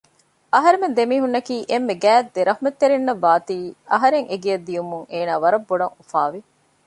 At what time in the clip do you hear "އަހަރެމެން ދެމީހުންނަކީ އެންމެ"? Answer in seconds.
0.53-1.93